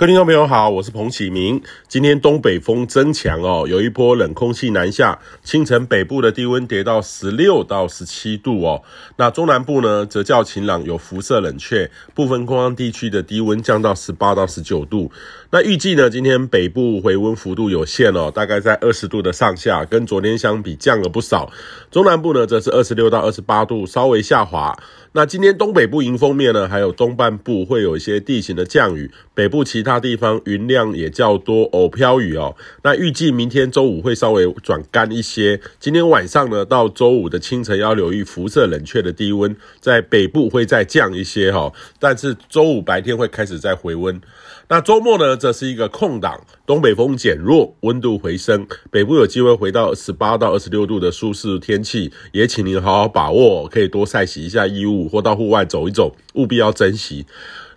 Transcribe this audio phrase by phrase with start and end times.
[0.00, 1.60] 各位听众朋友好，我是彭启明。
[1.86, 8.82] 今天东北风增强哦，有一波冷空气南下，清晨北部的低温跌到十六到十七度哦。
[9.18, 15.12] 那中南部呢，则较晴朗，有辐射冷却，部分空旷地区的低温降到十八到十九度。
[15.50, 21.52] 那预计呢，今天北部回温幅度有限哦，大概在二十度的上下，跟昨天相比降了不少。
[21.90, 24.74] 中南部呢，则是二十六到二十八度，稍微下滑。
[25.12, 32.54] 那今天东北部迎风面呢，还有东半部会有一些地形的降雨，北部其他他地方云量也较多，偶飘雨哦。
[32.84, 35.60] 那预计明天周五会稍微转干一些。
[35.80, 44.20] 今天晚上呢，到周五的清晨要留意辐射冷却的低温，在北部会再降一些哈，但是周五白天会开始再回温。
[44.68, 55.00] 那周末呢，则是一个空档，东北风减弱，温度回升，北部有机会回到十八到二十六度的舒适天气，也请您好好把握，可以多晒洗一下衣物。
[55.10, 57.26] 或到户外走一走，务必要珍惜。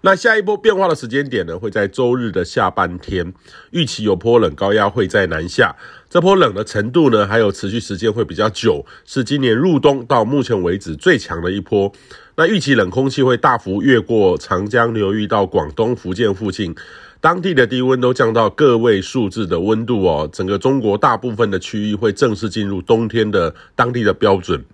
[0.05, 3.33] 那下一波变化的时间点呢，会在周日的下半天，
[3.71, 5.73] 预期有波冷高压会在南下。
[6.09, 11.89] 这波冷的程度呢，还有持续时间会比较久，是今年入冬到目前为止最强的一波。
[12.35, 16.75] 那预期冷空气会大幅越过长江流域到广东、福建附近，
[17.21, 20.29] 当地的低温都降到个位数字的温度哦。
[20.33, 24.65] 整个中国大部分的区域会正式进入冬天的当地的标准。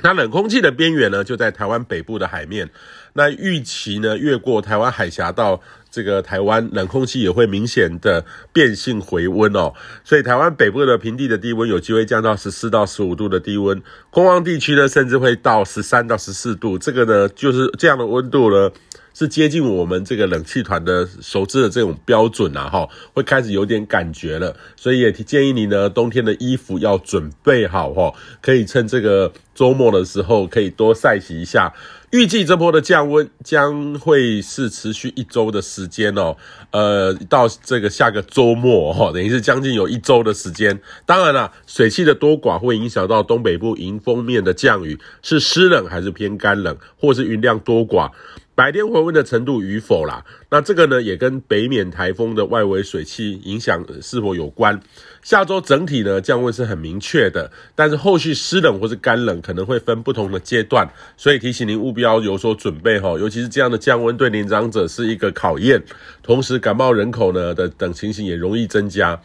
[0.00, 2.70] 那冷空气的边缘呢，就在台湾北部的海面。
[3.18, 9.72] 那预期呢，越过台湾海峡到这个台湾，冷空气也会明显的变性回温哦。
[10.04, 16.78] 所以台湾北部的平地的低温有机会降到十四到十五度的低温，空旷地区呢，甚至会到十三到十四度。
[16.78, 18.70] 这个呢，就是这样的温度呢。
[19.14, 31.74] 是接近我们这个冷气团的熟知的这种标准啊，哈，会开始有点感觉了，所以也建议你呢，冬天的衣服要准备好哈，可以趁这个周末的时候可以多晒洗一下。
[32.10, 36.34] 预计这波的降温将会是持续一周的时间哦，
[36.70, 40.80] 呃，到这个下个周末哈，等于是将近有一周的时间。
[41.04, 48.10] 当然了，水汽的多寡会影响到东北部迎风面的降雨是湿冷还是偏干冷，或是云量多寡。
[48.58, 54.80] 白天回温的程度与否啦，那这个呢也跟北缅台风的外围水汽影响是否有关。
[55.22, 60.84] 下周整体呢降温是很明确的，但是后续湿冷或是干冷可能会分不同的阶段，
[61.16, 65.80] 所以提醒您务必要有所准备哈，尤其是这样的降温对年长者是一个考验，
[66.24, 69.22] 同时感冒人口呢的等情形也容易增加。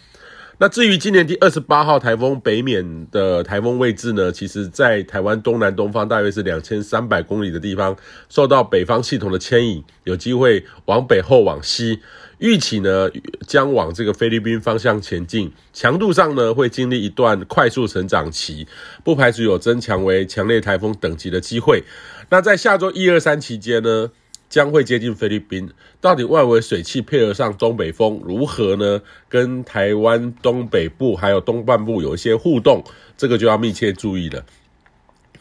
[0.63, 7.93] 那至于今年第二十八号台风北冕的台风位置呢，其实在台湾东南东方大约是两千三百公里的地方，
[8.29, 11.99] 受到北方系统的牵引，有机会往北后往西，
[12.37, 13.09] 预期呢
[13.45, 18.65] 将往这个菲律宾方向前进，强度上呢会经历一段快速成长期，
[19.03, 21.83] 不排除有增强为强烈台风等级的机会。
[22.29, 24.09] 那在下周一二三期间呢，
[24.53, 29.01] 将会接近菲律宾，到底外围水汽配合上东北风如何呢？
[29.27, 32.83] 跟台湾东北部还有东半部有一些互动，
[33.17, 34.45] 这个就要密切注意了。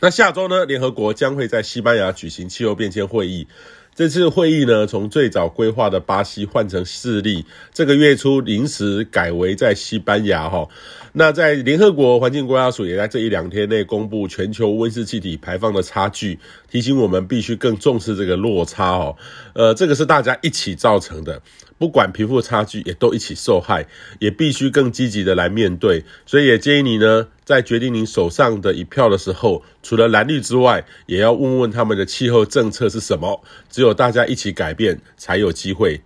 [0.01, 3.49] 那下周呢，联合国将会在西班牙举行气候变迁会议。
[3.95, 7.45] 这次会议呢，从最早规划的巴西换成智利，
[7.75, 10.67] 这个月初临时改为在西班牙哈。
[11.13, 16.39] 那在联合国环境国家署也在这一两天内公布全球温室气体排放的差距，
[16.71, 19.15] 提醒我们必须更重视这个落差哦。
[19.53, 21.43] 呃，这个是大家一起造成的，
[21.77, 23.87] 不管贫富差距也都一起受害，
[24.21, 26.03] 也必须更积极的来面对。
[26.25, 33.45] 所以也建议你呢，在决定你手上的一票的时候，除了蓝绿之外，也要问问他们的气候政策是什么。
[33.69, 36.01] 只有大家一起改变，才有机会。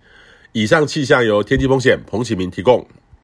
[0.51, 2.85] 以上气象由天气风险彭启明提供。